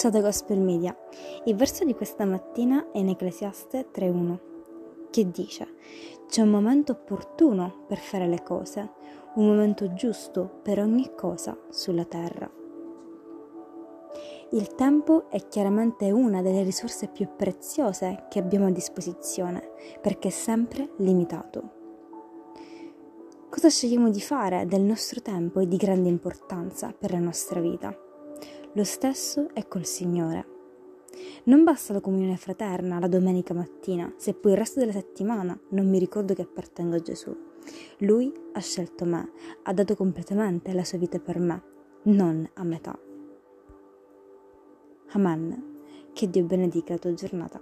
Ciao 0.00 0.10
da 0.10 0.22
Gospel 0.22 0.58
Media. 0.58 0.96
Il 1.44 1.56
verso 1.56 1.84
di 1.84 1.94
questa 1.94 2.24
mattina 2.24 2.90
è 2.90 2.96
in 2.96 3.10
Ecclesiaste 3.10 3.90
3.1 3.92 4.38
che 5.10 5.30
dice 5.30 5.74
c'è 6.26 6.40
un 6.40 6.48
momento 6.48 6.92
opportuno 6.92 7.84
per 7.86 7.98
fare 7.98 8.26
le 8.26 8.42
cose, 8.42 8.92
un 9.34 9.46
momento 9.46 9.92
giusto 9.92 10.60
per 10.62 10.78
ogni 10.78 11.12
cosa 11.14 11.54
sulla 11.68 12.06
terra. 12.06 12.50
Il 14.52 14.74
tempo 14.74 15.28
è 15.28 15.46
chiaramente 15.48 16.10
una 16.10 16.40
delle 16.40 16.62
risorse 16.62 17.08
più 17.08 17.28
preziose 17.36 18.24
che 18.30 18.38
abbiamo 18.38 18.68
a 18.68 18.72
disposizione 18.72 19.68
perché 20.00 20.28
è 20.28 20.30
sempre 20.30 20.92
limitato. 20.96 21.72
Cosa 23.50 23.68
scegliamo 23.68 24.08
di 24.08 24.22
fare 24.22 24.64
del 24.64 24.80
nostro 24.80 25.20
tempo 25.20 25.60
è 25.60 25.66
di 25.66 25.76
grande 25.76 26.08
importanza 26.08 26.90
per 26.98 27.10
la 27.12 27.18
nostra 27.18 27.60
vita. 27.60 28.08
Lo 28.74 28.84
stesso 28.84 29.48
è 29.52 29.66
col 29.66 29.84
Signore. 29.84 30.46
Non 31.44 31.64
basta 31.64 31.92
la 31.92 32.00
comunione 32.00 32.36
fraterna 32.36 33.00
la 33.00 33.08
domenica 33.08 33.52
mattina, 33.52 34.12
se 34.16 34.32
poi 34.32 34.52
il 34.52 34.58
resto 34.58 34.78
della 34.78 34.92
settimana 34.92 35.58
non 35.70 35.88
mi 35.88 35.98
ricordo 35.98 36.34
che 36.34 36.42
appartengo 36.42 36.94
a 36.94 37.00
Gesù. 37.00 37.36
Lui 37.98 38.32
ha 38.52 38.60
scelto 38.60 39.04
me, 39.04 39.32
ha 39.64 39.72
dato 39.72 39.96
completamente 39.96 40.72
la 40.72 40.84
sua 40.84 40.98
vita 40.98 41.18
per 41.18 41.40
me, 41.40 41.62
non 42.02 42.48
a 42.54 42.62
metà. 42.62 42.96
Amen. 45.08 45.78
Che 46.12 46.30
Dio 46.30 46.44
benedica 46.44 46.92
la 46.92 46.98
tua 47.00 47.14
giornata. 47.14 47.60